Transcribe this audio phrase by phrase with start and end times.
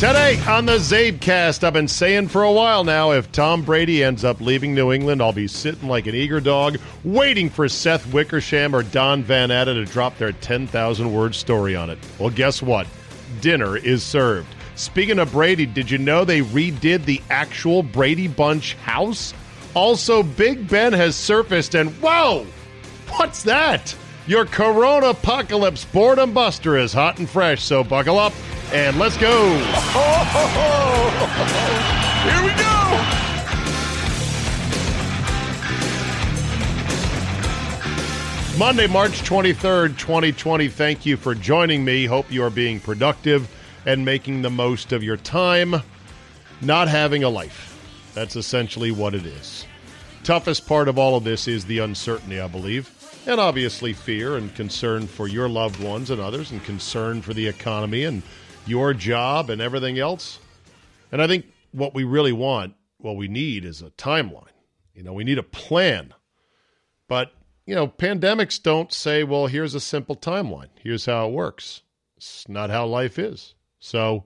[0.00, 4.24] Today on the CzabeCast, I've been saying for a while now if Tom Brady ends
[4.24, 8.74] up leaving New England, I'll be sitting like an eager dog waiting for Seth Wickersham
[8.74, 11.98] or Don Van Natta to drop their 10,000 word story on it.
[12.18, 12.86] Well, guess what?
[13.42, 14.48] Dinner is served.
[14.74, 19.34] Speaking of Brady, did you know they redid the actual Brady Bunch house?
[19.74, 22.46] Also, Big Ben has surfaced, and whoa!
[23.10, 23.94] What's that?
[24.26, 28.32] Your Corona Apocalypse Boredom Buster is hot and fresh, so buckle up
[28.72, 29.48] and let's go.
[32.22, 32.70] Here we go.
[38.58, 40.68] Monday, March 23rd, 2020.
[40.68, 42.04] Thank you for joining me.
[42.04, 43.50] Hope you are being productive
[43.86, 45.76] and making the most of your time.
[46.60, 48.10] Not having a life.
[48.14, 49.64] That's essentially what it is.
[50.24, 52.90] Toughest part of all of this is the uncertainty, I believe,
[53.26, 57.46] and obviously fear and concern for your loved ones and others, and concern for the
[57.46, 58.22] economy and
[58.66, 60.38] your job and everything else.
[61.12, 64.46] And I think what we really want, what we need is a timeline.
[64.94, 66.14] You know, we need a plan.
[67.08, 67.32] But,
[67.66, 70.68] you know, pandemics don't say, well, here's a simple timeline.
[70.82, 71.82] Here's how it works.
[72.16, 73.54] It's not how life is.
[73.78, 74.24] So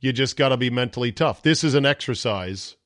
[0.00, 1.42] you just got to be mentally tough.
[1.42, 2.76] This is an exercise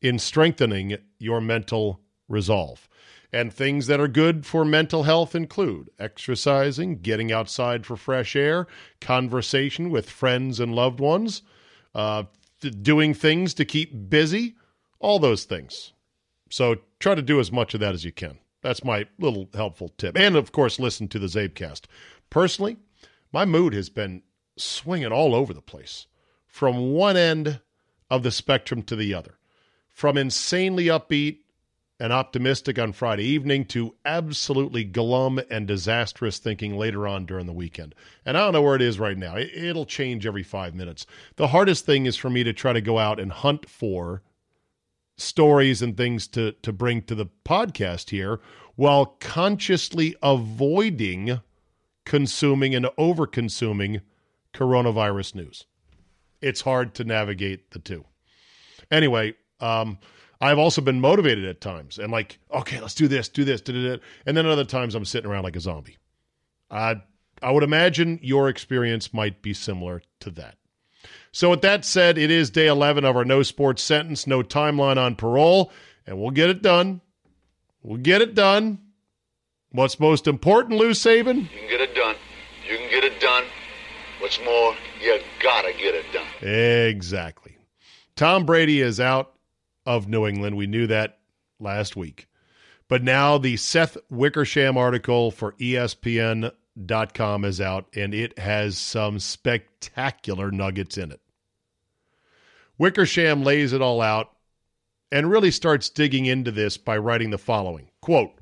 [0.00, 2.88] in strengthening your mental resolve.
[3.32, 8.66] And things that are good for mental health include exercising, getting outside for fresh air,
[9.00, 11.42] conversation with friends and loved ones,
[11.94, 12.24] uh,
[12.82, 14.56] doing things to keep busy,
[14.98, 15.92] all those things.
[16.50, 18.38] So try to do as much of that as you can.
[18.62, 20.18] That's my little helpful tip.
[20.18, 21.82] And of course, listen to the CzabeCast.
[22.30, 22.78] Personally,
[23.32, 24.22] my mood has been
[24.56, 26.06] swinging all over the place
[26.46, 27.60] from one end
[28.10, 29.38] of the spectrum to the other,
[29.88, 31.40] from insanely upbeat
[32.00, 37.52] and optimistic on Friday evening to absolutely glum and disastrous thinking later on during the
[37.52, 37.94] weekend.
[38.24, 39.36] And I don't know where it is right now.
[39.36, 41.06] It'll change every five minutes.
[41.36, 44.22] The hardest thing is for me to try to go out and hunt for
[45.16, 48.40] stories and things to, to bring to the podcast here
[48.76, 51.40] while consciously avoiding
[52.04, 54.00] consuming and over consuming
[54.54, 55.66] coronavirus news.
[56.40, 58.04] It's hard to navigate the two.
[58.90, 59.98] Anyway, um,
[60.40, 63.90] I've also been motivated at times and like, okay, let's do this, do this, do
[63.90, 64.00] that.
[64.24, 65.96] And then other times I'm sitting around like a zombie.
[66.70, 66.96] Uh,
[67.42, 70.56] I would imagine your experience might be similar to that.
[71.32, 74.96] So, with that said, it is day 11 of our no sports sentence, no timeline
[74.96, 75.70] on parole,
[76.06, 77.00] and we'll get it done.
[77.82, 78.78] We'll get it done.
[79.70, 81.42] What's most important, Lou Saban?
[81.42, 82.16] You can get it done.
[82.68, 83.44] You can get it done.
[84.20, 86.48] What's more, you gotta get it done.
[86.88, 87.56] Exactly.
[88.16, 89.34] Tom Brady is out
[89.88, 90.56] of New England.
[90.56, 91.18] We knew that
[91.58, 92.28] last week.
[92.88, 100.50] But now the Seth Wickersham article for ESPN.com is out, and it has some spectacular
[100.50, 101.20] nuggets in it.
[102.76, 104.30] Wickersham lays it all out
[105.10, 108.32] and really starts digging into this by writing the following quote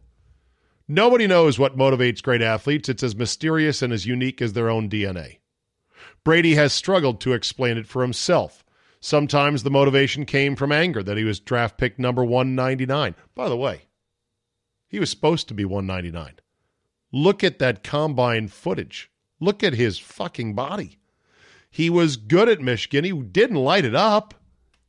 [0.89, 2.89] Nobody knows what motivates great athletes.
[2.89, 5.39] It's as mysterious and as unique as their own DNA.
[6.25, 8.65] Brady has struggled to explain it for himself.
[9.07, 13.15] Sometimes the motivation came from anger that he was draft pick number 199.
[13.37, 13.83] By the way,
[14.89, 16.41] he was supposed to be 199.
[17.13, 19.09] Look at that combine footage.
[19.39, 20.99] Look at his fucking body.
[21.71, 23.05] He was good at Michigan.
[23.05, 24.35] He didn't light it up.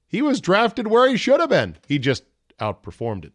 [0.07, 1.77] He was drafted where he should have been.
[1.87, 2.23] He just
[2.59, 3.33] outperformed it.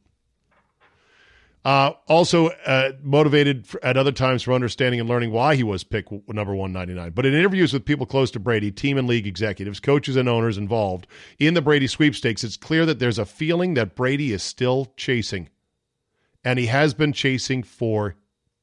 [1.65, 6.11] Uh, also uh, motivated at other times for understanding and learning why he was picked
[6.29, 7.13] number 199.
[7.13, 10.59] But in interviews with people close to Brady, team and league executives, coaches, and owners
[10.59, 11.07] involved
[11.39, 15.51] in the Brady sweepstakes, it's clear that there's a feeling that Brady is still chasing.
[16.45, 18.17] And he has been chasing for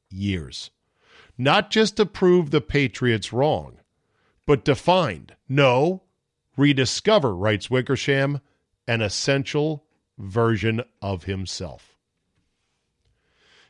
[0.09, 0.69] years.
[1.37, 3.79] Not just to prove the Patriots wrong,
[4.45, 6.03] but to find, No,
[6.57, 8.41] rediscover, writes Wickersham,
[8.89, 9.85] an essential
[10.17, 11.88] version of himself.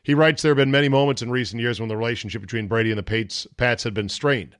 [0.02, 2.90] He writes there have been many moments in recent years when the relationship between Brady
[2.90, 4.56] and the Pats, Pats had been strained.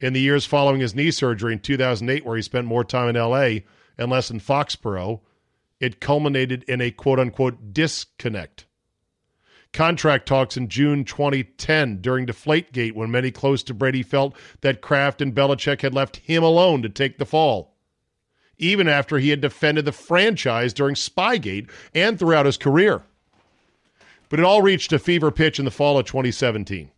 [0.00, 3.16] In the years following his knee surgery in 2008, where he spent more time in
[3.16, 3.60] LA
[3.96, 5.20] and less in Foxborough,
[5.78, 8.66] it culminated in a quote unquote disconnect.
[9.72, 15.22] Contract talks in June 2010 during Deflategate when many close to Brady felt that Kraft
[15.22, 17.76] and Belichick had left him alone to take the fall.
[18.58, 23.04] Even after he had defended the franchise during Spygate and throughout his career.
[24.32, 26.90] But it all reached a fever pitch in the fall of 2017.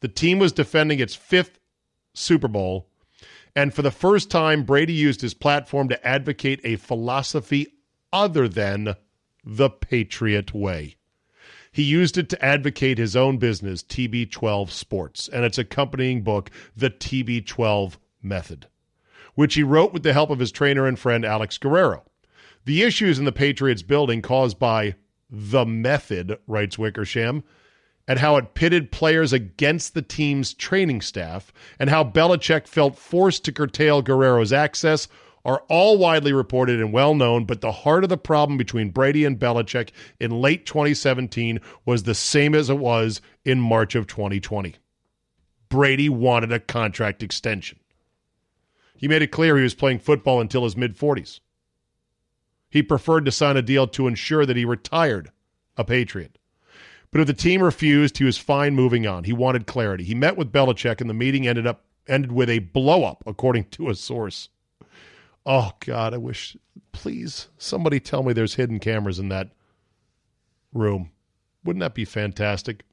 [0.00, 1.60] The team was defending its fifth
[2.14, 2.88] Super Bowl,
[3.54, 7.74] and for the first time, Brady used his platform to advocate a philosophy
[8.12, 8.96] other than
[9.44, 10.96] the Patriot way.
[11.70, 16.90] He used it to advocate his own business, TB12 Sports, and its accompanying book, The
[16.90, 18.66] TB12 Method,
[19.36, 22.02] which he wrote with the help of his trainer and friend Alex Guerrero.
[22.64, 24.96] The issues in the Patriots building caused by
[25.30, 27.44] the method, writes Wickersham,
[28.06, 33.44] and how it pitted players against the team's training staff, and how Belichick felt forced
[33.44, 35.08] to curtail Guerrero's access
[35.44, 39.24] are all widely reported and well known, but the heart of the problem between Brady
[39.24, 44.74] and Belichick in late 2017 was the same as it was in March of 2020.
[45.68, 47.78] Brady wanted a contract extension.
[48.96, 51.40] He made it clear he was playing football until his mid 40s.
[52.70, 55.30] He preferred to sign a deal to ensure that he retired
[55.76, 56.38] a Patriot.
[57.10, 59.24] But if the team refused, he was fine moving on.
[59.24, 60.04] He wanted clarity.
[60.04, 63.64] He met with Belichick, and the meeting ended up ended with a blow up, according
[63.64, 64.48] to a source.
[65.46, 66.56] Oh God, I wish.
[66.92, 69.50] Please, somebody tell me there's hidden cameras in that
[70.72, 71.10] room.
[71.64, 72.84] Wouldn't that be fantastic?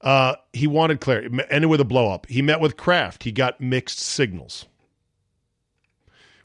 [0.00, 1.36] Uh, he wanted clarity.
[1.50, 2.26] Ended with a blow up.
[2.26, 3.24] He met with Kraft.
[3.24, 4.66] He got mixed signals.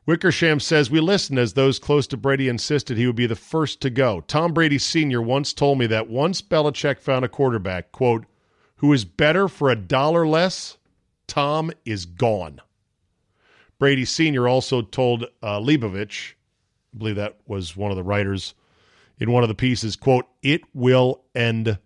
[0.06, 3.82] Wickersham says, We listened as those close to Brady insisted he would be the first
[3.82, 4.22] to go.
[4.22, 5.22] Tom Brady Sr.
[5.22, 8.26] once told me that once Belichick found a quarterback, quote,
[8.78, 10.78] who is better for a dollar less,
[11.26, 12.60] Tom is gone.
[13.80, 14.48] Brady Sr.
[14.48, 16.34] also told uh, Leibovich,
[16.94, 18.56] I believe that was one of the writers
[19.20, 21.78] in one of the pieces, quote, it will end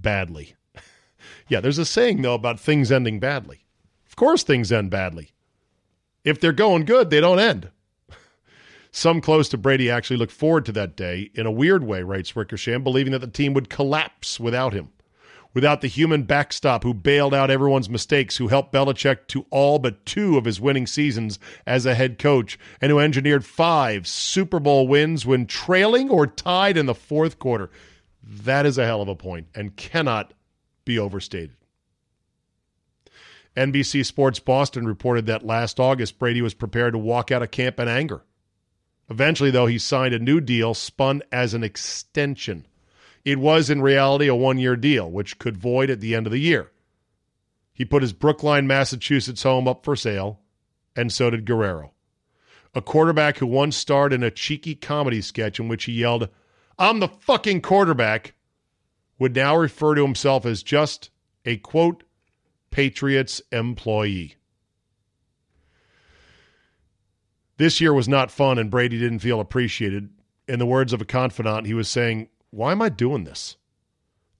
[0.00, 0.54] badly.
[1.48, 3.64] yeah, there's a saying, though, about things ending badly.
[4.06, 5.32] Of course, things end badly.
[6.24, 7.70] If they're going good, they don't end.
[8.90, 12.34] Some close to Brady actually look forward to that day in a weird way, writes
[12.34, 14.90] Wickersham, believing that the team would collapse without him.
[15.54, 20.04] Without the human backstop who bailed out everyone's mistakes, who helped Belichick to all but
[20.04, 24.86] two of his winning seasons as a head coach, and who engineered five Super Bowl
[24.86, 27.70] wins when trailing or tied in the fourth quarter.
[28.22, 30.34] That is a hell of a point and cannot
[30.84, 31.56] be overstated.
[33.56, 37.80] NBC Sports Boston reported that last August, Brady was prepared to walk out of camp
[37.80, 38.22] in anger.
[39.10, 42.66] Eventually, though, he signed a new deal spun as an extension.
[43.24, 46.32] It was, in reality, a one year deal, which could void at the end of
[46.32, 46.70] the year.
[47.72, 50.40] He put his Brookline, Massachusetts home up for sale,
[50.96, 51.92] and so did Guerrero.
[52.74, 56.28] A quarterback who once starred in a cheeky comedy sketch in which he yelled,
[56.78, 58.34] I'm the fucking quarterback,
[59.18, 61.10] would now refer to himself as just
[61.44, 62.04] a quote,
[62.70, 64.36] Patriots employee.
[67.56, 70.10] This year was not fun, and Brady didn't feel appreciated.
[70.46, 73.56] In the words of a confidant, he was saying, Why am I doing this?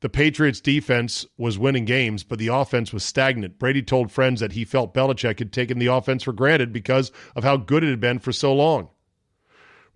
[0.01, 3.59] The Patriots' defense was winning games, but the offense was stagnant.
[3.59, 7.43] Brady told friends that he felt Belichick had taken the offense for granted because of
[7.43, 8.91] how good it had been for so long.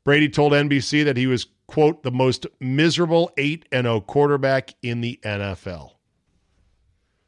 [0.02, 5.20] Brady told NBC that he was, quote, the most miserable 8 0 quarterback in the
[5.22, 5.92] NFL.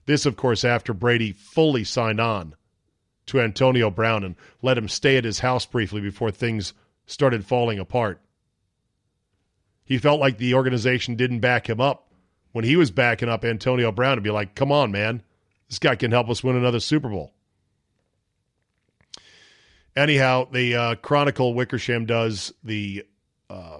[0.07, 2.55] This, of course, after Brady fully signed on
[3.27, 6.75] to Antonio Brown and let him stay at his house briefly before things
[7.07, 8.21] started falling apart.
[9.85, 12.13] He felt like the organization didn't back him up
[12.53, 15.23] when he was backing up Antonio Brown to be like, come on, man,
[15.69, 17.33] this guy can help us win another Super Bowl.
[19.97, 23.05] Anyhow, the uh, Chronicle Wickersham does the
[23.49, 23.79] uh,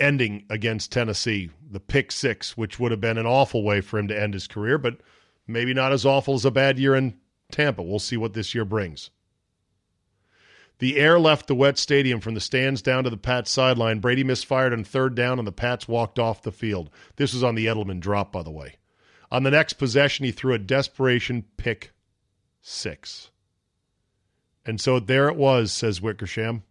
[0.00, 4.08] ending against Tennessee, the pick six, which would have been an awful way for him
[4.08, 4.98] to end his career, but
[5.52, 7.18] Maybe not as awful as a bad year in
[7.50, 7.82] Tampa.
[7.82, 9.10] We'll see what this year brings.
[10.78, 14.00] The air left the wet stadium from the stands down to the Pats sideline.
[14.00, 16.90] Brady misfired on third down, and the Pats walked off the field.
[17.16, 18.76] This was on the Edelman drop, by the way.
[19.30, 21.92] On the next possession, he threw a desperation pick
[22.60, 23.30] six.
[24.66, 26.64] And so there it was, says Wickersham.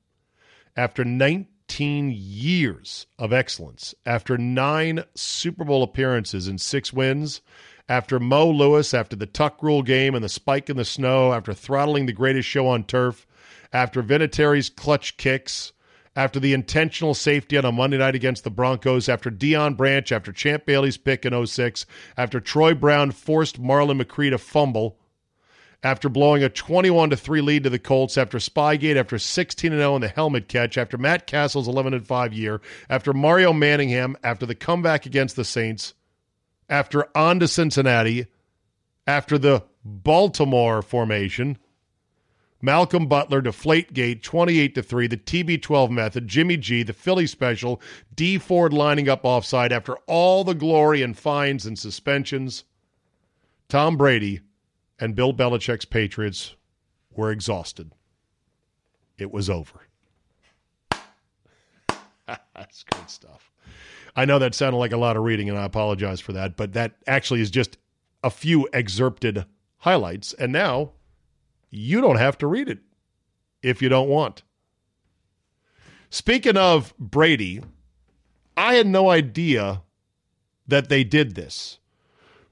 [0.75, 7.41] After 19 years of excellence, after nine Super Bowl appearances and six wins,
[7.91, 11.53] after Mo Lewis, after the tuck rule game and the spike in the snow, after
[11.53, 13.27] throttling the greatest show on turf,
[13.74, 15.74] after Vinatieri's clutch kicks,
[16.15, 20.31] after the intentional safety on a Monday night against the Broncos, after Deion Branch, after
[20.31, 24.98] Champ Bailey's pick in 06, after Troy Brown forced Marlon McCree to fumble,
[25.83, 29.95] after blowing a 21 to 3 lead to the Colts, after Spygate, after 16 0
[29.95, 34.55] in the helmet catch, after Matt Cassel's 11 5 year, after Mario Manningham, after the
[34.55, 35.93] comeback against the Saints,
[36.71, 38.25] after on to Cincinnati,
[39.05, 41.57] after the Baltimore formation,
[42.61, 47.81] Malcolm Butler, Deflategate, 28 to 3, the TB12 method, Jimmy G, the Philly special,
[48.15, 52.63] Dee Ford lining up offside after all the glory and fines and suspensions.
[53.67, 54.41] Tom Brady
[54.99, 56.55] and Bill Belichick's Patriots
[57.11, 57.91] were exhausted.
[59.17, 59.87] It was over.
[62.27, 63.50] That's good stuff.
[64.15, 66.73] I know that sounded like a lot of reading, and I apologize for that, but
[66.73, 67.77] that actually is just
[68.23, 69.45] a few excerpted
[69.77, 70.33] highlights.
[70.33, 70.91] And now
[71.69, 72.79] you don't have to read it
[73.61, 74.43] if you don't want.
[76.09, 77.61] Speaking of Brady,
[78.57, 79.81] I had no idea
[80.67, 81.79] that they did this.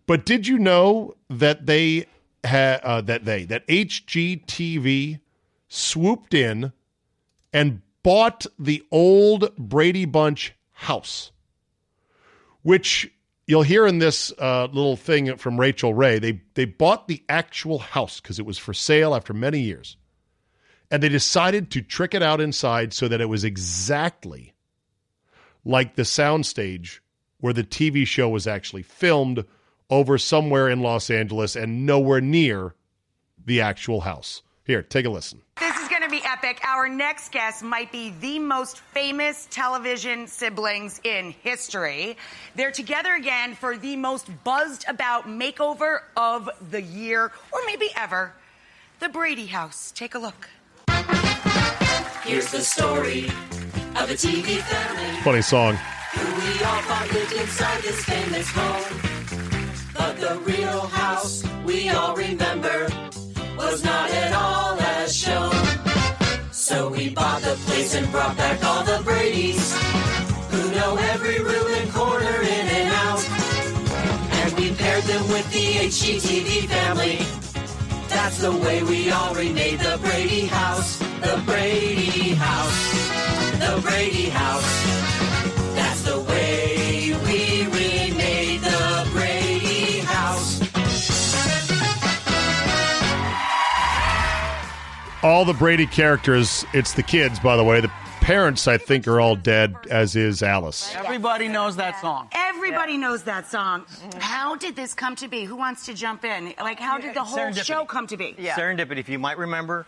[0.06, 2.08] But did you know that they
[2.44, 5.20] had uh, that they that HGTV
[5.68, 6.72] swooped in
[7.54, 11.32] and bought the old Brady Bunch house,
[12.64, 13.12] which
[13.48, 16.20] you'll hear in this uh, little thing from Rachael Ray.
[16.20, 19.98] They they bought the actual house because it was for sale after many years,
[20.92, 24.54] and they decided to trick it out inside so that it was exactly
[25.66, 27.00] like the soundstage
[27.40, 29.46] where the TV show was actually filmed
[29.90, 32.76] over somewhere in Los Angeles and nowhere near
[33.44, 34.44] the actual house.
[34.64, 35.42] Here, take a listen.
[36.32, 36.62] Epic.
[36.64, 42.18] Our next guest might be the most famous television siblings in history.
[42.56, 48.34] They're together again for the most buzzed about makeover of the year, or maybe ever
[49.00, 49.92] the Brady House.
[49.96, 50.48] Take a look.
[52.24, 53.26] Here's the story
[53.96, 55.76] of a TV family Funny song.
[56.14, 59.00] who we all thought lived inside this famous home.
[59.96, 62.88] But the real house we all remember
[63.58, 65.69] was not at all as shown.
[66.70, 69.74] So we bought the place and brought back all the Brady's
[70.52, 73.28] who know every room and corner in and out.
[74.34, 77.18] And we paired them with the HGTV family.
[78.08, 81.00] That's the way we all remade the Brady house.
[81.00, 82.80] The Brady house.
[83.58, 85.09] The Brady house.
[95.22, 97.82] All the Brady characters, it's the kids, by the way.
[97.82, 100.96] The parents, I think, are all dead, as is Alice.
[100.96, 102.30] Everybody knows that song.
[102.34, 103.86] Everybody knows that song.
[104.20, 105.44] How did this come to be?
[105.44, 106.54] Who wants to jump in?
[106.58, 107.64] Like, how did the whole Serendipity.
[107.66, 108.34] show come to be?
[108.40, 109.86] Serendipity, if you might remember,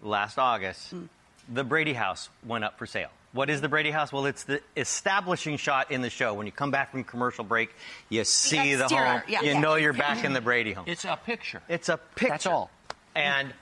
[0.00, 1.06] last August, Hmm.
[1.48, 3.10] the Brady House went up for sale.
[3.32, 4.12] What is the Brady House?
[4.12, 6.34] Well, it's the establishing shot in the show.
[6.34, 7.74] When you come back from commercial break,
[8.10, 9.22] you see the, exterior, home.
[9.26, 9.40] yeah.
[9.42, 9.60] you Yeah.
[9.60, 10.84] know you're back in the Brady home.
[10.86, 11.62] It's a picture.
[11.68, 12.28] It's a picture.
[12.30, 12.70] That's all.
[13.16, 13.52] And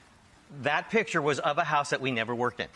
[0.62, 2.68] that picture was of a house that we never worked in.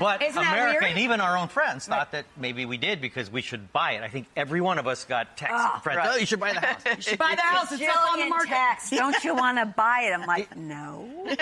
[0.00, 0.84] But Isn't America weird?
[0.92, 4.02] and even our own friends thought that maybe we did because we should buy it.
[4.02, 6.00] I think every one of us got texts from ah, friends.
[6.10, 6.80] Oh, you should buy the house.
[6.96, 7.70] You should- Buy the house.
[7.72, 8.48] It's up on the Jillian market.
[8.48, 10.12] text, don't you want to buy it?
[10.12, 11.08] I'm like, no.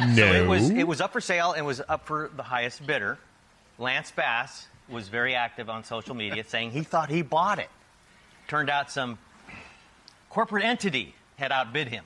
[0.00, 0.14] No.
[0.16, 3.18] So it was it was up for sale and was up for the highest bidder.
[3.78, 7.68] Lance Bass was very active on social media saying he thought he bought it.
[8.48, 9.18] Turned out some
[10.30, 12.04] corporate entity had outbid him.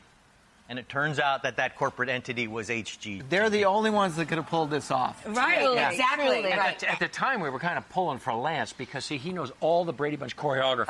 [0.68, 3.23] And it turns out that that corporate entity was HG.
[3.28, 5.23] They're the only ones that could have pulled this off.
[5.25, 5.90] Right, Yeah.
[5.90, 6.44] exactly.
[6.44, 6.78] At, Right.
[6.80, 9.52] the, at the time, we were kind of pulling for Lance because see, he knows
[9.61, 10.87] all the Brady Bunch choreography.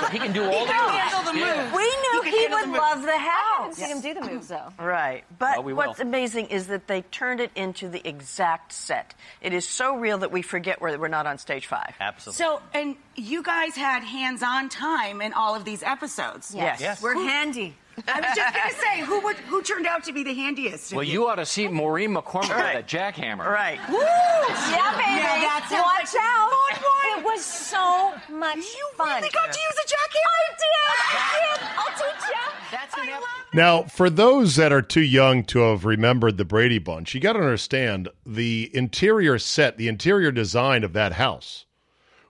[0.00, 0.90] so he can do all the moves.
[0.98, 1.76] handle the moves.
[1.76, 3.80] We knew can he would the love the house.
[3.80, 4.72] I didn't see him do the moves though.
[4.80, 5.22] Right.
[5.38, 5.86] But Well, we will.
[5.86, 9.14] what's amazing is that they turned it into the exact set.
[9.40, 11.94] It is so real that we forget we're, we're not on stage five.
[12.00, 12.36] Absolutely.
[12.44, 16.52] So, and you guys had hands-on time in all of these episodes.
[16.52, 16.80] Yes.
[16.80, 17.00] Yes.
[17.00, 17.76] We're handy.
[18.06, 20.92] I was just gonna say, who would, who turned out to be the handiest?
[20.92, 22.76] Well, you ought to see Maureen McCormick Right.
[22.76, 23.46] with a jackhammer.
[23.46, 23.78] Right.
[23.90, 23.96] Woo!
[23.98, 25.18] Yeah, baby.
[25.18, 26.50] Yeah, that Watch like out.
[26.50, 27.18] fun one.
[27.18, 29.08] It was so much You fun.
[29.16, 30.38] really got to use a jackhammer.
[30.38, 30.66] I did.
[31.10, 31.66] I did.
[31.78, 32.52] I'll teach you.
[32.70, 33.22] That's an ep-
[33.54, 37.32] Now, for those that are too young to have remembered the Brady Bunch, you got
[37.32, 41.64] to understand the interior set, the interior design of that house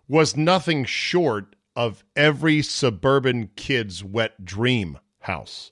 [0.08, 4.98] was nothing short of every suburban kid's wet dream
[5.28, 5.70] house.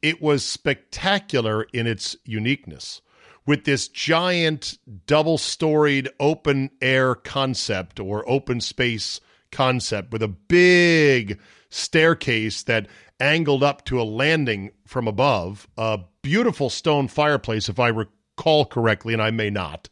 [0.00, 3.02] It was spectacular in its uniqueness
[3.44, 11.38] with this giant double storied open air concept or open space concept with a big
[11.68, 12.86] staircase that
[13.20, 19.12] angled up to a landing from above, a beautiful stone fireplace, if I recall correctly,
[19.12, 19.88] and I may not,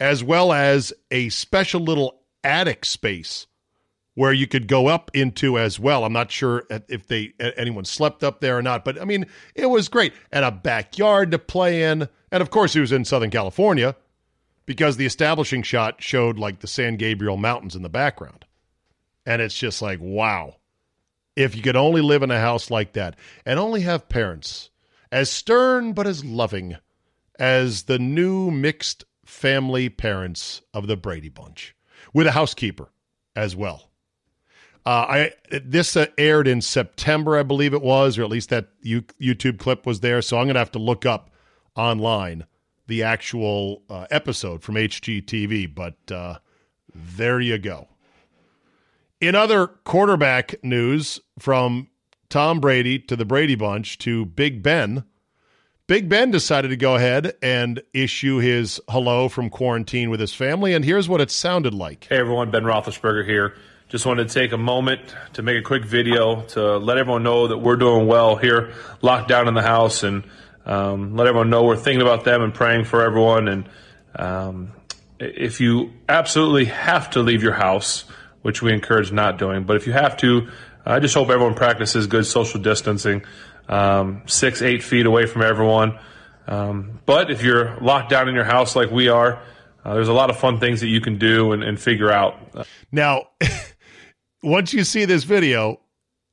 [0.00, 3.46] as well as a special little attic space
[4.16, 6.04] where you could go up into as well.
[6.04, 9.66] I'm not sure if they anyone slept up there or not, but I mean, it
[9.66, 10.14] was great.
[10.32, 12.08] And a backyard to play in.
[12.32, 13.94] And of course, he was in Southern California
[14.64, 18.46] because the establishing shot showed like the San Gabriel Mountains in the background.
[19.26, 20.56] And it's just like, wow.
[21.36, 24.70] If you could only live in a house like that and only have parents
[25.12, 26.76] as stern but as loving
[27.38, 31.76] as the new mixed family parents of the Brady Bunch,
[32.14, 32.88] with a housekeeper
[33.34, 33.90] as well.
[34.86, 35.32] Uh, I
[35.64, 39.58] this uh, aired in September, I believe it was, or at least that U- YouTube
[39.58, 40.22] clip was there.
[40.22, 41.30] So I'm going to have to look up
[41.74, 42.46] online
[42.86, 45.74] the actual uh, episode from HGTV.
[45.74, 46.38] But uh,
[46.94, 47.88] there you go.
[49.20, 51.88] In other quarterback news, from
[52.28, 55.02] Tom Brady to the Brady Bunch to Big Ben,
[55.88, 60.74] Big Ben decided to go ahead and issue his hello from quarantine with his family,
[60.74, 62.06] and here's what it sounded like.
[62.08, 63.56] Hey everyone, Ben Roethlisberger here.
[63.88, 65.00] Just wanted to take a moment
[65.34, 69.28] to make a quick video to let everyone know that we're doing well here, locked
[69.28, 70.24] down in the house, and
[70.64, 73.46] um, let everyone know we're thinking about them and praying for everyone.
[73.46, 73.68] And
[74.16, 74.72] um,
[75.20, 78.04] if you absolutely have to leave your house,
[78.42, 80.48] which we encourage not doing, but if you have to,
[80.84, 83.24] I just hope everyone practices good social distancing,
[83.68, 85.96] um, six, eight feet away from everyone.
[86.48, 89.40] Um, but if you're locked down in your house like we are,
[89.84, 92.66] uh, there's a lot of fun things that you can do and, and figure out.
[92.90, 93.28] Now,
[94.46, 95.80] once you see this video,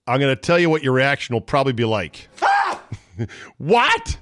[0.05, 2.29] I'm going to tell you what your reaction will probably be like.
[3.57, 4.17] what?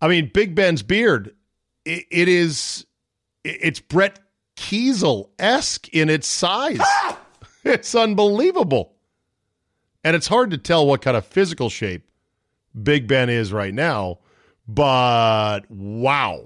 [0.00, 1.34] I mean, Big Ben's beard,
[1.84, 2.84] it, it is,
[3.44, 4.18] it's Brett
[4.56, 6.80] Keisel esque in its size.
[7.64, 8.94] it's unbelievable.
[10.02, 12.10] And it's hard to tell what kind of physical shape
[12.80, 14.18] Big Ben is right now,
[14.66, 16.44] but wow.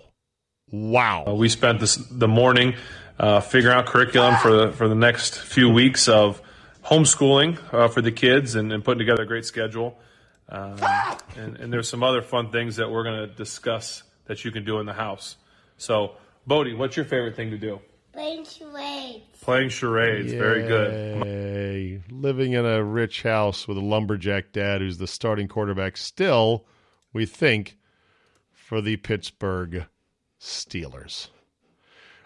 [0.70, 1.24] Wow.
[1.26, 2.74] Uh, we spent this, the morning
[3.18, 6.42] uh, figuring out curriculum for the, for the next few weeks of
[6.84, 9.98] homeschooling uh, for the kids and, and, putting together a great schedule.
[10.48, 10.76] Um,
[11.36, 14.64] and, and, there's some other fun things that we're going to discuss that you can
[14.64, 15.36] do in the house.
[15.76, 16.16] So,
[16.46, 17.80] Bodie, what's your favorite thing to do?
[18.12, 19.24] Playing charades.
[19.40, 20.32] Playing charades.
[20.32, 20.38] Yay.
[20.38, 22.12] Very good.
[22.12, 26.66] Living in a rich house with a lumberjack dad who's the starting quarterback still,
[27.12, 27.78] we think,
[28.50, 29.86] for the Pittsburgh
[30.38, 31.28] Steelers.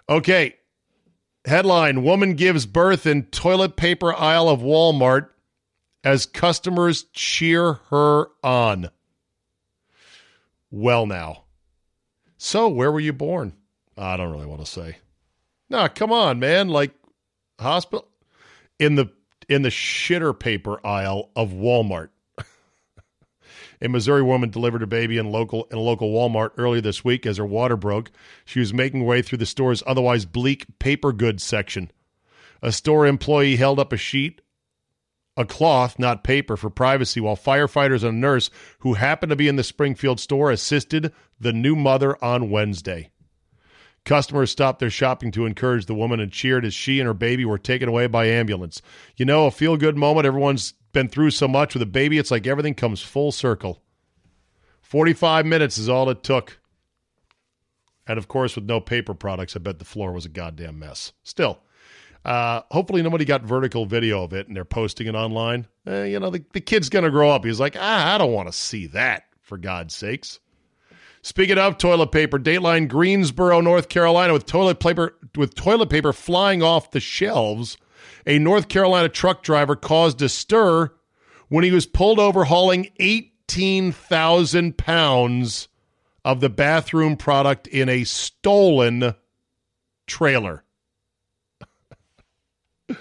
[0.08, 0.56] Okay.
[1.46, 5.28] Headline Woman gives birth in toilet paper aisle of Walmart
[6.02, 8.90] as customers cheer her on.
[10.70, 11.44] Well, now.
[12.36, 13.54] So, where were you born?
[13.96, 14.98] I don't really want to say.
[15.70, 16.68] No, come on, man.
[16.68, 16.92] Like
[17.60, 18.08] hospital
[18.78, 19.10] in the
[19.48, 22.08] in the shitter paper aisle of Walmart.
[23.80, 27.26] A Missouri woman delivered her baby in local in a local Walmart earlier this week
[27.26, 28.10] as her water broke.
[28.44, 31.90] She was making way through the store's otherwise bleak paper goods section.
[32.62, 34.40] A store employee held up a sheet,
[35.36, 39.48] a cloth, not paper, for privacy, while firefighters and a nurse who happened to be
[39.48, 43.10] in the Springfield store assisted the new mother on Wednesday.
[44.06, 47.44] Customers stopped their shopping to encourage the woman and cheered as she and her baby
[47.44, 48.80] were taken away by ambulance.
[49.16, 50.26] You know, a feel good moment.
[50.26, 53.82] Everyone's been through so much with a baby, it's like everything comes full circle.
[54.80, 56.58] 45 minutes is all it took.
[58.06, 61.12] And of course, with no paper products, I bet the floor was a goddamn mess.
[61.22, 61.58] Still,
[62.24, 65.66] uh, hopefully nobody got vertical video of it and they're posting it online.
[65.86, 67.44] Eh, you know, the, the kid's going to grow up.
[67.44, 70.40] He's like, ah, I don't want to see that, for God's sakes.
[71.20, 76.62] Speaking of toilet paper, Dateline Greensboro, North Carolina, with toilet paper with toilet paper flying
[76.62, 77.76] off the shelves
[78.26, 80.92] a North Carolina truck driver caused a stir
[81.48, 85.68] when he was pulled over hauling 18,000 pounds
[86.24, 89.14] of the bathroom product in a stolen
[90.06, 90.64] trailer.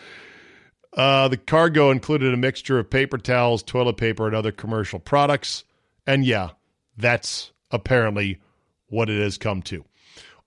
[0.93, 5.63] uh, the cargo included a mixture of paper towels, toilet paper, and other commercial products.
[6.05, 6.51] And yeah,
[6.97, 8.39] that's apparently
[8.87, 9.83] what it has come to.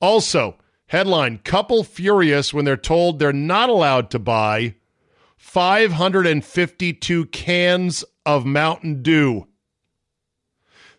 [0.01, 0.57] Also,
[0.89, 4.75] Headline Couple furious when they're told they're not allowed to buy
[5.37, 9.47] 552 cans of Mountain Dew.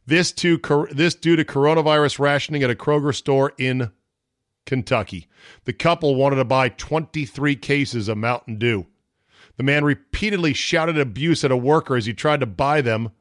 [0.05, 0.59] This, to,
[0.91, 3.91] this due to coronavirus rationing at a Kroger store in
[4.65, 5.27] Kentucky.
[5.65, 8.85] The couple wanted to buy 23 cases of Mountain Dew.
[9.57, 13.11] The man repeatedly shouted abuse at a worker as he tried to buy them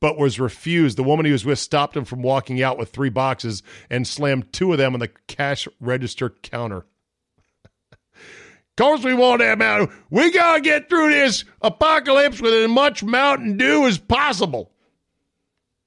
[0.00, 0.98] but was refused.
[0.98, 4.52] The woman he was with stopped him from walking out with three boxes and slammed
[4.52, 6.86] two of them on the cash register counter.
[8.76, 9.96] Course we want that Mountain.
[10.10, 14.70] We gotta get through this apocalypse with as much Mountain Dew as possible.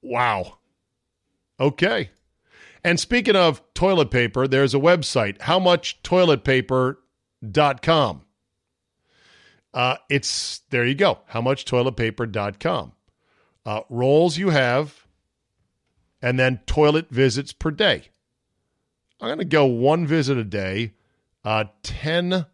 [0.02, 0.58] Wow.
[1.60, 2.10] Okay.
[2.82, 8.22] And speaking of toilet paper, there's a website, howmuchtoiletpaper.com.
[9.72, 12.90] Uh, it's there you go, howmuchtoiletpaper.com.
[13.66, 15.06] Uh, rolls you have,
[16.22, 18.08] and then toilet visits per day.
[19.20, 20.94] I'm going to go one visit a day,
[21.44, 22.46] uh, 10,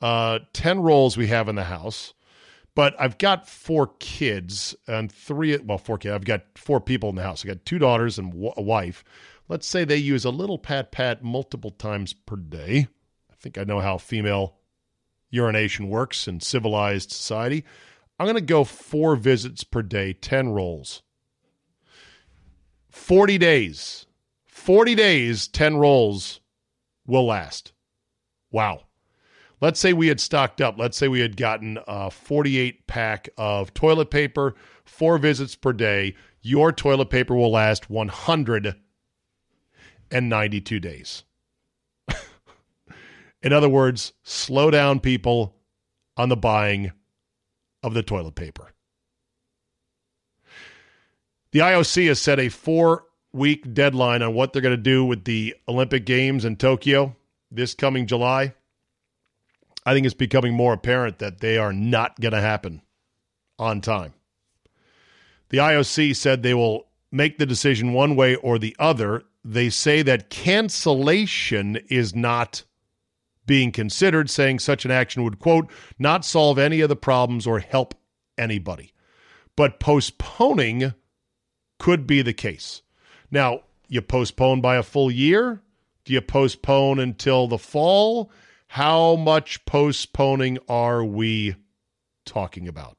[0.00, 2.14] uh, 10 rolls we have in the house.
[2.74, 6.12] But I've got four kids and three, well, four kids.
[6.12, 7.44] I've got four people in the house.
[7.44, 9.04] I've got two daughters and a wife.
[9.48, 12.88] Let's say they use a little pat pat multiple times per day.
[13.30, 14.56] I think I know how female
[15.30, 17.64] urination works in civilized society.
[18.18, 21.02] I'm going to go four visits per day, 10 rolls.
[22.90, 24.06] 40 days.
[24.46, 26.40] 40 days, 10 rolls
[27.06, 27.72] will last.
[28.52, 28.82] Wow.
[29.60, 30.78] Let's say we had stocked up.
[30.78, 36.14] Let's say we had gotten a 48 pack of toilet paper, four visits per day.
[36.40, 41.24] Your toilet paper will last 192 days.
[43.42, 45.56] In other words, slow down people
[46.16, 46.92] on the buying
[47.84, 48.72] of the toilet paper.
[51.52, 55.24] The IOC has set a four week deadline on what they're going to do with
[55.24, 57.14] the Olympic Games in Tokyo
[57.50, 58.54] this coming July.
[59.86, 62.82] I think it's becoming more apparent that they are not going to happen
[63.58, 64.14] on time.
[65.50, 69.22] The IOC said they will make the decision one way or the other.
[69.44, 72.64] They say that cancellation is not
[73.46, 77.58] being considered, saying such an action would, quote, not solve any of the problems or
[77.58, 77.94] help
[78.38, 78.92] anybody.
[79.56, 80.94] But postponing
[81.78, 82.82] could be the case.
[83.30, 85.62] Now, you postpone by a full year?
[86.04, 88.30] Do you postpone until the fall?
[88.68, 91.56] How much postponing are we
[92.24, 92.96] talking about?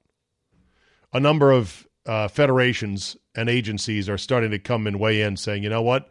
[1.11, 5.63] A number of uh, federations and agencies are starting to come and weigh in saying,
[5.63, 6.09] you know what?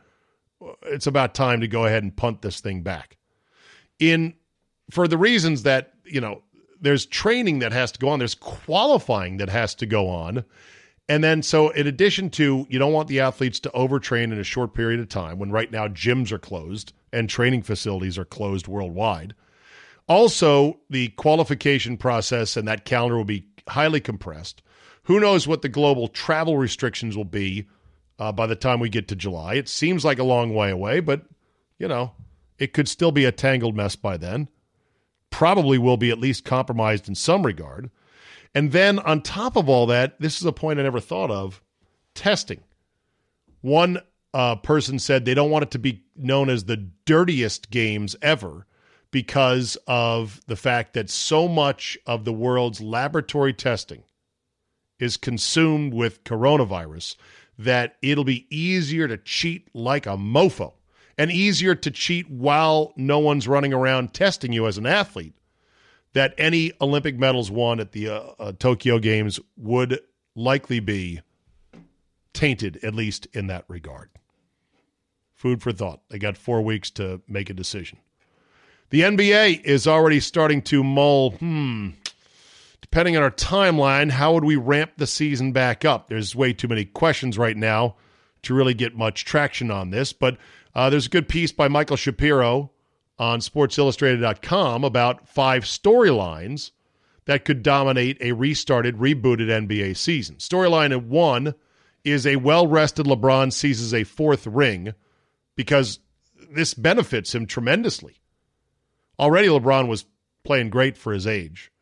[0.83, 3.17] It's about time to go ahead and punt this thing back.
[3.99, 4.35] In
[4.91, 6.43] for the reasons that, you know,
[6.81, 10.45] there's training that has to go on, there's qualifying that has to go on.
[11.09, 14.45] And then, so in addition to, you don't want the athletes to overtrain in a
[14.45, 18.69] short period of time when right now gyms are closed and training facilities are closed
[18.69, 19.35] worldwide.
[20.09, 24.63] Also, the qualification process and that calendar will be highly compressed.
[25.05, 27.69] Who knows what the global travel restrictions will be
[28.19, 29.55] uh, by the time we get to July?
[29.55, 31.23] It seems like a long way away, but,
[31.79, 32.13] you know,
[32.59, 34.49] it could still be a tangled mess by then.
[35.31, 37.91] Probably will be at least compromised in some regard.
[38.55, 41.61] And then on top of all that, this is a point I never thought of
[42.15, 42.61] testing.
[43.61, 44.01] One
[44.33, 48.67] uh, person said they don't want it to be known as the dirtiest games ever
[49.11, 54.03] because of the fact that so much of the world's laboratory testing
[54.99, 57.17] is consumed with coronavirus
[57.59, 60.73] that it'll be easier to cheat like a mofo
[61.17, 65.35] and easier to cheat while no one's running around testing you as an athlete
[66.13, 70.01] that any Olympic medals won at the uh, uh, Tokyo Games would
[70.35, 71.21] likely be
[72.33, 74.11] tainted, at least in that regard.
[75.35, 76.01] Food for thought.
[76.09, 77.99] They got four weeks to make a decision.
[78.91, 81.91] The NBA is already starting to mull, hmm,
[82.81, 86.09] depending on our timeline, how would we ramp the season back up?
[86.09, 87.97] There's way too many questions right now
[88.45, 90.37] to really get much traction on this, but
[90.75, 92.71] uh, there's a good piece by Michael Shapiro
[93.19, 96.73] on SportsIllustrated.com about five storylines
[97.27, 100.37] that could dominate a restarted, rebooted NBA season.
[100.37, 101.55] Storyline one
[102.05, 104.95] is a well rested LeBron seizes a fourth ring
[105.57, 106.01] because
[106.51, 108.21] this benefits him tremendously.
[109.19, 110.05] Already, LeBron was
[110.45, 111.73] playing great for his age,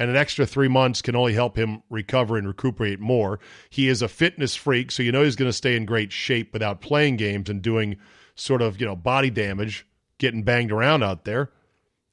[0.00, 3.38] and an extra three months can only help him recover and recuperate more.
[3.68, 6.54] He is a fitness freak, so you know he's going to stay in great shape
[6.54, 7.96] without playing games and doing
[8.34, 9.86] sort of, you know, body damage
[10.16, 11.50] getting banged around out there,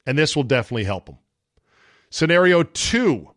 [0.06, 1.16] and this will definitely help him.
[2.10, 3.30] Scenario two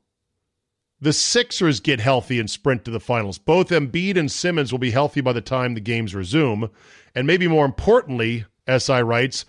[0.99, 3.39] the Sixers get healthy and sprint to the finals.
[3.39, 6.69] Both Embiid and Simmons will be healthy by the time the games resume.
[7.15, 9.45] And maybe more importantly, SI writes,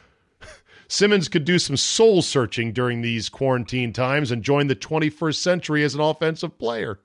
[0.92, 5.85] Simmons could do some soul searching during these quarantine times and join the 21st century
[5.85, 7.00] as an offensive player.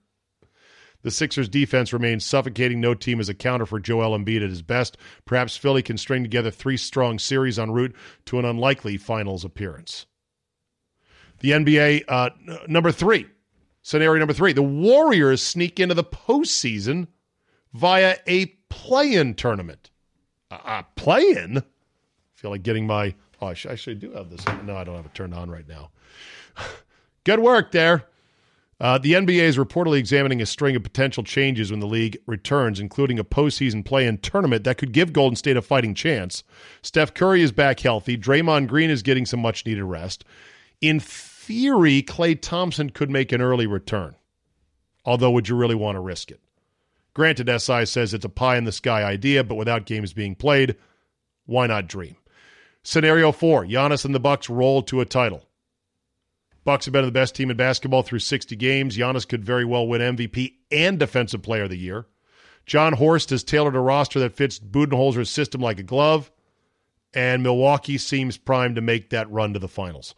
[1.03, 2.81] The Sixers' defense remains suffocating.
[2.81, 4.97] No team is a counter for Joel Embiid at his best.
[5.23, 7.95] Perhaps Philly can string together three strong series en route
[8.25, 10.05] to an unlikely finals appearance.
[11.39, 13.27] The NBA, uh, n- number three,
[13.83, 17.07] scenario number three the Warriors sneak into the postseason
[17.71, 19.91] via a play in tournament.
[20.51, 21.63] Uh, uh, play in?
[22.37, 24.45] feel like getting my Oh, I, actually do have this.
[24.65, 25.91] No, I don't have it turned on right now.
[27.23, 28.05] Good work there.
[28.79, 32.79] Uh, the NBA is reportedly examining a string of potential changes when the league returns,
[32.79, 36.43] including a postseason play-in tournament that could give Golden State a fighting chance.
[36.83, 38.17] Steph Curry is back healthy.
[38.17, 40.25] Draymond Green is getting some much-needed rest.
[40.79, 44.15] In theory, Klay Thompson could make an early return.
[45.05, 46.41] Although, would you really want to risk it?
[47.15, 50.75] Granted, SI says it's a pie in the sky idea, but without games being played,
[51.47, 52.15] why not dream?
[52.87, 55.43] Scenario four: Giannis and the Bucks roll to a title.
[56.63, 58.95] Bucks have been the best team in basketball through 60 games.
[58.95, 62.05] Giannis could very well win MVP and Defensive Player of the Year.
[62.65, 66.31] Jon Horst has tailored a roster that fits Budenholzer's system like a glove,
[67.13, 70.15] and Milwaukee seems primed to make that run to the finals.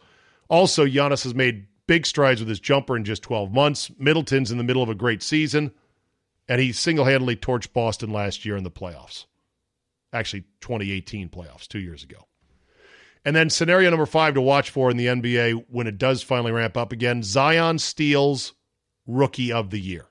[0.47, 3.89] Also, Giannis has made big strides with his jumper in just 12 months.
[3.97, 5.71] Middleton's in the middle of a great season,
[6.47, 9.25] and he single handedly torched Boston last year in the playoffs.
[10.13, 12.27] Actually, 2018 playoffs, two years ago.
[13.25, 16.51] And then scenario number five to watch for in the NBA when it does finally
[16.51, 18.53] ramp up again Zion steals
[19.05, 20.05] Rookie of the Year.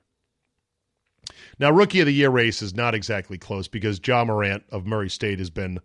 [1.57, 5.09] Now, Rookie of the Year race is not exactly close because Ja Morant of Murray
[5.09, 5.79] State has been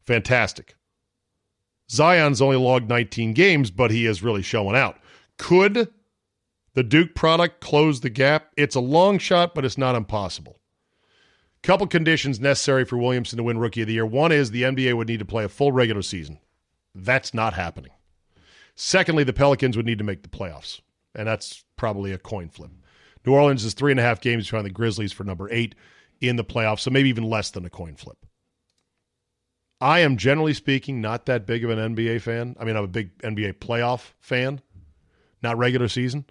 [0.00, 0.76] fantastic.
[1.90, 4.98] Zion's only logged 19 games, but he is really showing out.
[5.38, 5.92] Could
[6.74, 8.52] the Duke product close the gap?
[8.56, 10.58] It's a long shot, but it's not impossible.
[11.62, 14.04] Couple conditions necessary for Williamson to win Rookie of the Year.
[14.04, 16.38] One is the NBA would need to play a full regular season.
[16.94, 17.90] That's not happening.
[18.76, 20.80] Secondly, the Pelicans would need to make the playoffs,
[21.14, 22.70] and that's probably a coin flip.
[23.24, 25.74] New Orleans is three and a half games behind the Grizzlies for number eight
[26.20, 28.18] in the playoffs, so maybe even less than a coin flip.
[29.80, 32.56] I am generally speaking not that big of an NBA fan.
[32.58, 34.60] I mean, I'm a big NBA playoff fan,
[35.42, 36.26] not regular season.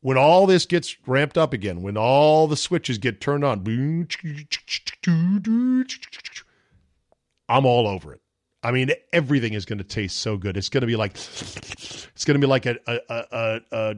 [0.00, 3.64] When all this gets ramped up again, when all the switches get turned on,
[7.48, 8.20] I'm all over it.
[8.62, 10.56] I mean, everything is going to taste so good.
[10.56, 13.96] It's going to be like it's going to be like a a, a a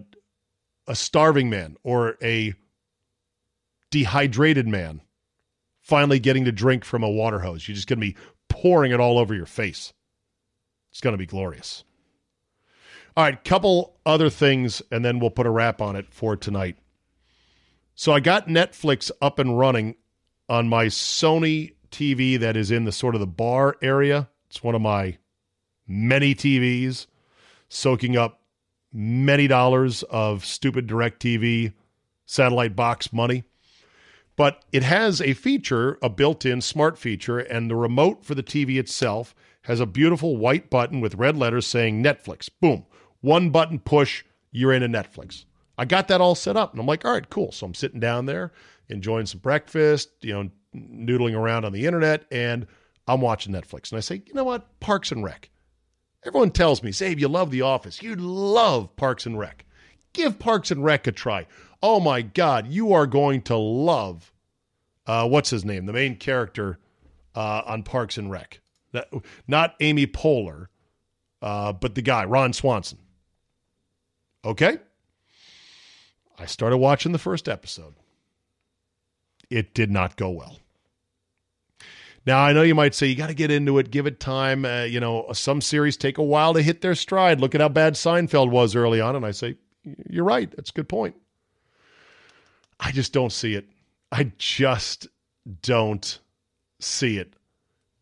[0.88, 2.54] a starving man or a
[3.90, 5.00] dehydrated man
[5.80, 7.66] finally getting to drink from a water hose.
[7.66, 8.16] You're just going to be
[8.48, 9.92] pouring it all over your face.
[10.90, 11.84] It's going to be glorious.
[13.16, 16.76] All right, couple other things, and then we'll put a wrap on it for tonight.
[17.94, 19.96] So I got Netflix up and running
[20.48, 24.28] on my Sony TV that is in the sort of the bar area.
[24.50, 25.16] It's one of my
[25.86, 27.06] many TVs
[27.68, 28.40] soaking up
[28.92, 31.72] many dollars of stupid direct TV
[32.26, 33.44] satellite box money.
[34.36, 38.42] But it has a feature, a built in smart feature, and the remote for the
[38.42, 42.48] TV itself has a beautiful white button with red letters saying Netflix.
[42.60, 42.86] Boom.
[43.20, 45.44] One button push, you're in a Netflix.
[45.76, 47.52] I got that all set up and I'm like, all right, cool.
[47.52, 48.52] So I'm sitting down there
[48.88, 52.66] enjoying some breakfast, you know, noodling around on the internet, and
[53.10, 53.90] I'm watching Netflix.
[53.90, 54.78] And I say, you know what?
[54.80, 55.50] Parks and Rec.
[56.24, 58.02] Everyone tells me, Czabe, you love The Office.
[58.02, 59.64] You love Parks and Rec.
[60.12, 61.46] Give Parks and Rec a try.
[61.82, 64.32] Oh my God, you are going to love
[65.06, 66.78] uh, what's his name, the main character
[67.34, 68.60] uh, on Parks and Rec.
[68.92, 69.08] That,
[69.48, 70.66] not Amy Poehler,
[71.42, 72.98] uh, but the guy, Ron Swanson.
[74.44, 74.78] Okay?
[76.38, 77.94] I started watching the first episode.
[79.48, 80.58] It did not go well.
[82.26, 84.64] Now, I know you might say you got to get into it, give it time.
[84.64, 87.40] Uh, you know, some series take a while to hit their stride.
[87.40, 89.16] Look at how bad Seinfeld was early on.
[89.16, 89.56] And I say,
[90.08, 90.50] you're right.
[90.54, 91.16] That's a good point.
[92.78, 93.66] I just don't see it.
[94.12, 95.06] I just
[95.62, 96.18] don't
[96.78, 97.34] see it.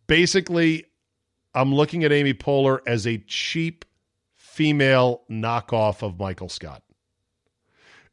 [0.06, 0.86] Basically,
[1.54, 3.84] I'm looking at Amy Poehler as a cheap
[4.34, 6.82] female knockoff of Michael Scott.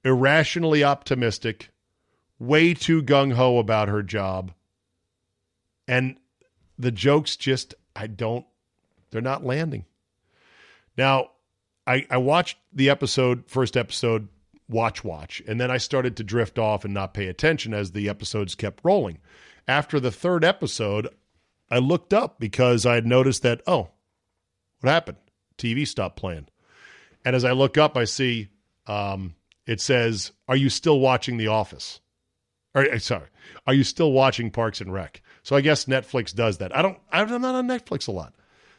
[0.03, 1.71] Irrationally optimistic,
[2.37, 4.51] way too gung ho about her job.
[5.87, 6.17] And
[6.77, 8.45] the jokes just, I don't,
[9.11, 9.85] they're not landing.
[10.97, 11.31] Now,
[11.87, 14.27] I, I watched the episode, first episode,
[14.67, 18.09] watch, watch, and then I started to drift off and not pay attention as the
[18.09, 19.19] episodes kept rolling.
[19.67, 21.09] After the third episode,
[21.69, 23.89] I looked up because I had noticed that, oh,
[24.81, 25.17] what happened?
[25.57, 26.47] TV stopped playing.
[27.23, 28.49] And as I look up, I see
[28.87, 31.99] um, it says, Are you still watching The Office?
[32.73, 33.27] Or, uh, sorry,
[33.65, 35.21] are you still watching Parks and Rec?
[35.45, 36.75] So I guess Netflix does that.
[36.75, 38.33] I don't, I'm not on Netflix a lot.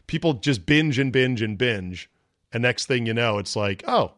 [0.09, 2.11] People just binge and binge and binge.
[2.53, 4.15] And next thing you know, it's like, oh,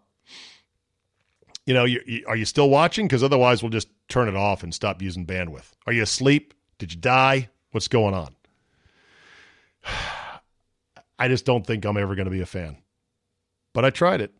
[1.66, 3.06] you know, you, you, are you still watching?
[3.06, 5.72] Because otherwise, we'll just turn it off and stop using bandwidth.
[5.86, 6.54] Are you asleep?
[6.78, 7.50] Did you die?
[7.72, 8.34] What's going on?
[11.18, 12.78] I just don't think I'm ever going to be a fan.
[13.74, 14.32] But I tried it.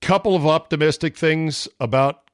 [0.00, 2.30] Couple of optimistic things about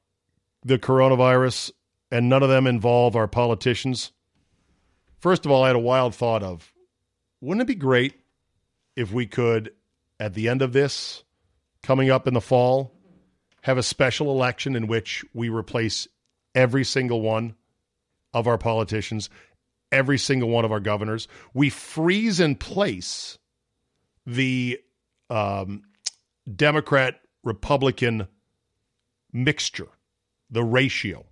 [0.63, 1.71] the coronavirus,
[2.11, 4.11] and none of them involve our politicians.
[5.19, 6.71] First of all, I had a wild thought of
[7.41, 8.13] wouldn't it be great
[8.95, 9.71] if we could,
[10.19, 11.23] at the end of this,
[11.83, 12.93] coming up in the fall,
[13.61, 16.07] have a special election in which we replace
[16.53, 17.55] every single one
[18.33, 19.29] of our politicians,
[19.91, 21.27] every single one of our governors.
[21.53, 23.37] We freeze in place
[24.25, 24.79] the
[25.29, 25.83] um,
[26.53, 28.27] Democrat Republican
[29.31, 29.89] mixture,
[30.49, 31.25] the ratio,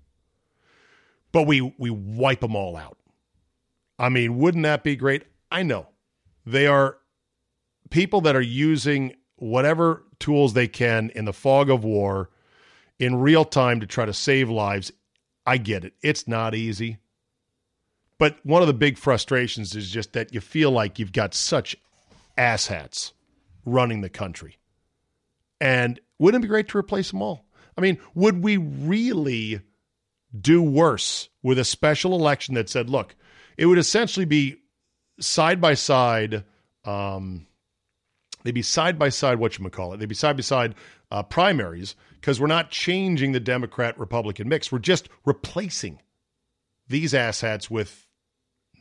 [1.34, 2.98] but we we wipe them all out.
[4.00, 5.26] I mean, wouldn't that be great?
[5.52, 5.88] I know
[6.46, 6.98] they are
[7.90, 12.30] people that are using whatever tools they can in the fog of war
[12.98, 14.92] in real time to try to save lives.
[15.46, 15.94] I get it.
[16.02, 17.00] It's not easy.
[18.18, 21.76] But one of the big frustrations is just that you feel like you've got such
[22.38, 23.12] asshats
[23.66, 24.58] running the country.
[25.60, 27.46] And wouldn't it be great to replace them all?
[27.78, 29.62] I mean, would we really
[30.40, 33.16] do worse with a special election that said, look,
[33.58, 34.58] it would essentially be
[35.20, 36.44] side by side,
[36.86, 37.46] um,
[38.44, 40.76] they'd be side by side, what you call it, they'd be side by side
[41.12, 44.72] uh, primaries because we're not changing the Democrat Republican mix.
[44.72, 46.02] We're just replacing
[46.88, 48.08] these asshats with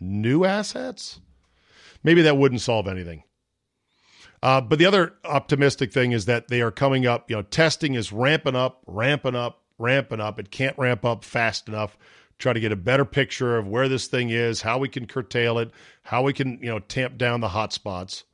[0.01, 1.21] new assets.
[2.03, 3.23] Maybe that wouldn't solve anything.
[4.43, 7.31] Uh, but the other optimistic thing is that they are coming up.
[7.31, 10.39] You know, testing is ramping up, ramping up, ramping up.
[10.39, 11.97] It can't ramp up fast enough.
[12.39, 15.59] Try to get a better picture of where this thing is, how we can curtail
[15.59, 15.71] it,
[16.03, 18.25] how we can you know tamp down the hot spots.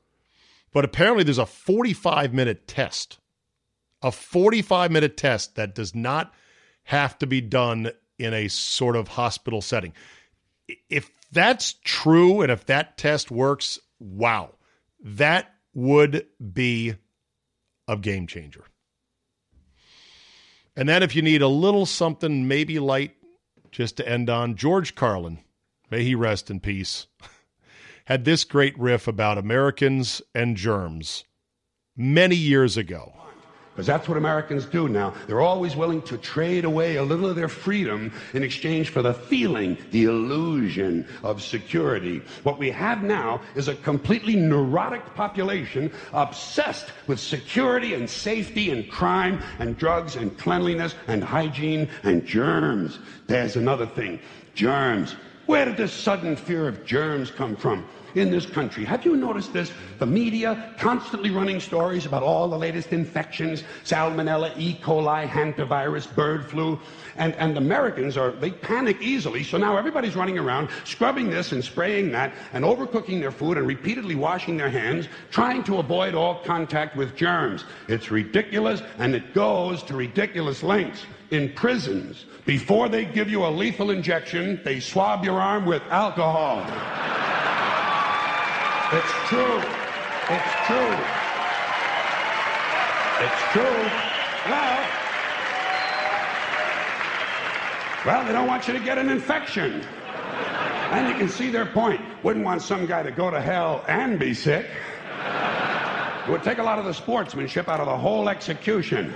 [0.73, 3.19] But apparently, there's a 45 minute test,
[4.03, 6.33] a 45 minute test that does not
[6.85, 9.93] have to be done in a sort of hospital setting.
[10.89, 14.55] If that's true, and if that test works, wow,
[15.03, 16.95] that would be
[17.87, 18.65] a game changer.
[20.79, 23.17] And then if you need a little something maybe light
[23.73, 25.41] just to end on, George Carlin,
[25.91, 27.09] may he rest in peace,
[28.05, 31.25] had this great riff about Americans and germs
[31.97, 33.13] many years ago.
[33.79, 35.15] Because that's what Americans do now.
[35.29, 39.15] They're always willing to trade away a little of their freedom in exchange for the
[39.15, 42.21] feeling, the illusion of security.
[42.43, 48.91] What we have now is a completely neurotic population obsessed with security and safety and
[48.91, 52.99] crime and drugs and cleanliness and hygiene and germs.
[53.29, 54.19] There's another thing
[54.57, 55.15] germs.
[55.47, 57.87] Where did this sudden fear of germs come from?
[58.15, 58.85] In this country.
[58.85, 59.73] Have you noticed this?
[59.99, 64.79] The media constantly running stories about all the latest infections salmonella, E.
[64.83, 66.79] coli, hantavirus, bird flu.
[67.17, 69.43] And, and Americans are, they panic easily.
[69.43, 73.67] So now everybody's running around scrubbing this and spraying that and overcooking their food and
[73.67, 77.65] repeatedly washing their hands, trying to avoid all contact with germs.
[77.89, 81.05] It's ridiculous and it goes to ridiculous lengths.
[81.31, 86.65] In prisons, before they give you a lethal injection, they swab your arm with alcohol.
[88.91, 89.59] It's true.
[90.31, 90.95] It's true.
[93.21, 93.79] It's true.
[94.49, 94.89] Well,
[98.07, 99.83] well, they don't want you to get an infection.
[100.91, 102.01] And you can see their point.
[102.23, 104.65] Wouldn't want some guy to go to hell and be sick.
[106.27, 109.13] It would take a lot of the sportsmanship out of the whole execution.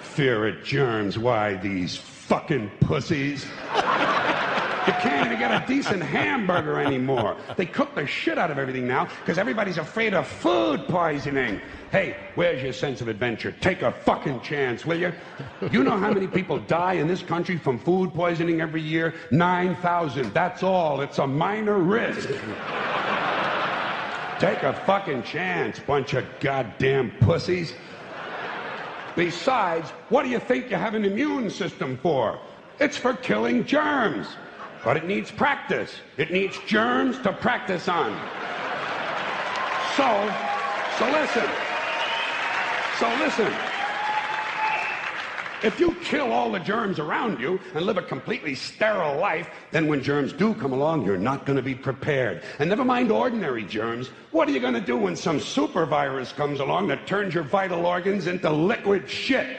[0.00, 1.16] Fear of germs.
[1.16, 3.46] Why, these fucking pussies.
[4.86, 7.36] You can't even get a decent hamburger anymore.
[7.56, 11.60] They cook the shit out of everything now because everybody's afraid of food poisoning.
[11.90, 13.52] Hey, where's your sense of adventure?
[13.60, 15.12] Take a fucking chance, will you?
[15.72, 19.14] You know how many people die in this country from food poisoning every year?
[19.32, 20.32] 9,000.
[20.32, 21.00] That's all.
[21.00, 22.28] It's a minor risk.
[24.38, 27.72] Take a fucking chance, bunch of goddamn pussies.
[29.16, 32.38] Besides, what do you think you have an immune system for?
[32.78, 34.28] It's for killing germs.
[34.86, 35.96] But it needs practice.
[36.16, 38.12] It needs germs to practice on.
[39.96, 40.06] So,
[40.96, 41.50] so listen.
[43.00, 43.52] So listen.
[45.64, 49.88] If you kill all the germs around you and live a completely sterile life, then
[49.88, 52.44] when germs do come along, you're not going to be prepared.
[52.60, 54.10] And never mind ordinary germs.
[54.30, 57.42] What are you going to do when some super virus comes along that turns your
[57.42, 59.58] vital organs into liquid shit?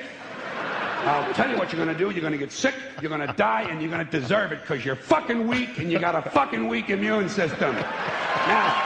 [1.06, 2.10] I'll tell you what you're going to do.
[2.12, 4.62] You're going to get sick, you're going to die, and you're going to deserve it
[4.62, 7.76] because you're fucking weak and you got a fucking weak immune system.
[7.76, 8.84] Now,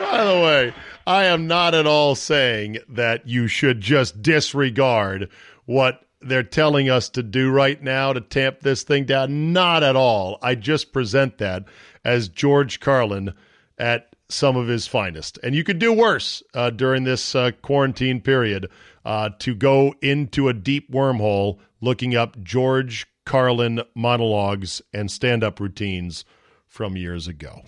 [0.00, 0.74] By the way,
[1.06, 5.28] I am not at all saying that you should just disregard
[5.66, 9.52] what they're telling us to do right now to tamp this thing down.
[9.52, 10.38] Not at all.
[10.42, 11.64] I just present that
[12.04, 13.34] as George Carlin
[13.78, 15.38] at some of his finest.
[15.42, 18.68] And you could do worse uh, during this uh, quarantine period
[19.04, 25.60] uh, to go into a deep wormhole looking up George Carlin monologues and stand up
[25.60, 26.24] routines
[26.66, 27.62] from years ago.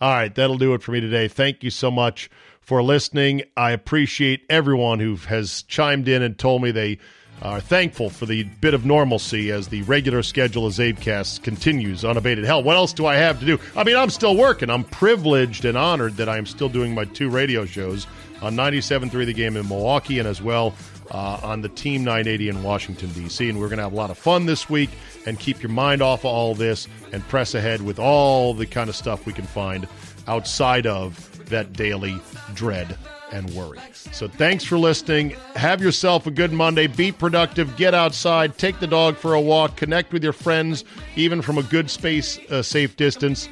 [0.00, 1.28] All right, that'll do it for me today.
[1.28, 2.28] Thank you so much
[2.60, 3.42] for listening.
[3.56, 6.98] I appreciate everyone who has chimed in and told me they
[7.42, 12.44] are thankful for the bit of normalcy as the regular schedule of CzabeCast continues unabated.
[12.44, 13.58] Hell, what else do I have to do?
[13.76, 14.70] I mean, I'm still working.
[14.70, 18.06] I'm privileged and honored that I'm still doing my two radio shows
[18.40, 20.74] on 97.3 The Game in Milwaukee and as well
[21.10, 23.48] uh, on the Team 980 in Washington, D.C.
[23.48, 24.90] And we're going to have a lot of fun this week
[25.26, 28.88] and keep your mind off of all this and press ahead with all the kind
[28.88, 29.86] of stuff we can find
[30.26, 32.18] outside of that daily
[32.54, 32.96] dread
[33.34, 33.80] and worry.
[33.92, 35.30] So thanks for listening.
[35.56, 36.86] Have yourself a good Monday.
[36.86, 37.76] Be productive.
[37.76, 38.56] Get outside.
[38.56, 39.76] Take the dog for a walk.
[39.76, 40.84] Connect with your friends,
[41.16, 43.48] even from a good space, uh, safe distance.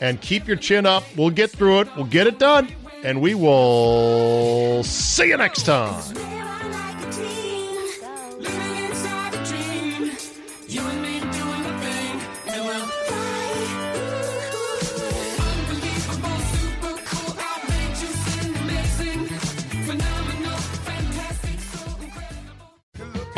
[0.00, 1.04] And keep your chin up.
[1.16, 1.88] We'll get through it.
[1.94, 2.68] We'll get it done.
[3.04, 6.47] And we will see you next time.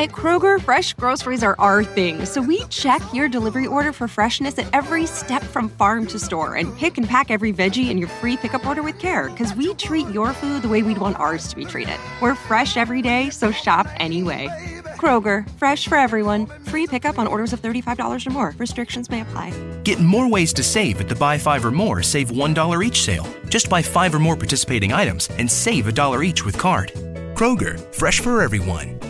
[0.01, 4.59] At Kroger, fresh groceries are our thing, so we check your delivery order for freshness
[4.59, 8.09] at every step from farm to store and pick and pack every veggie in your
[8.09, 11.49] free pickup order with care because we treat your food the way we'd want ours
[11.49, 11.99] to be treated.
[12.23, 14.49] We're fresh every day, so shop anyway.
[14.97, 16.47] Kroger, fresh for everyone.
[16.65, 18.55] Free pickup on orders of $35 or more.
[18.57, 19.53] Restrictions may apply.
[19.83, 23.27] Get more ways to save at the Buy Five or More Save $1 each sale.
[23.51, 26.91] Just buy five or more participating items and save a dollar each with card.
[27.35, 29.10] Kroger, fresh for everyone.